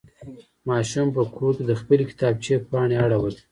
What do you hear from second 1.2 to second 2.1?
کور کې د خپلې